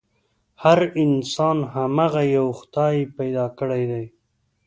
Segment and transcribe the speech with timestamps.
[0.63, 4.05] هر انسان هماغه يوه خدای پيدا کړی دی.